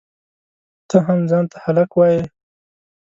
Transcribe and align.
ته 0.89 0.97
هم 1.05 1.19
ځان 1.29 1.45
ته 1.51 1.57
هلک 1.63 1.89
وایئ؟! 1.95 2.21